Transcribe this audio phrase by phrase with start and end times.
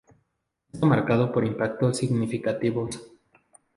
[0.67, 2.99] No está marcado por impactos significativos.